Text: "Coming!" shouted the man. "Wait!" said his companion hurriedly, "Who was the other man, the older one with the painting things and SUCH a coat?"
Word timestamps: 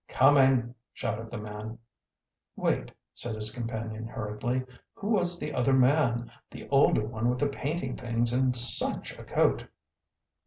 "Coming!" 0.07 0.73
shouted 0.93 1.29
the 1.29 1.37
man. 1.37 1.77
"Wait!" 2.55 2.91
said 3.13 3.35
his 3.35 3.53
companion 3.53 4.07
hurriedly, 4.07 4.63
"Who 4.95 5.09
was 5.09 5.37
the 5.37 5.53
other 5.53 5.73
man, 5.73 6.31
the 6.49 6.67
older 6.69 7.05
one 7.05 7.29
with 7.29 7.37
the 7.37 7.47
painting 7.47 7.95
things 7.95 8.33
and 8.33 8.55
SUCH 8.55 9.13
a 9.19 9.23
coat?" 9.23 9.67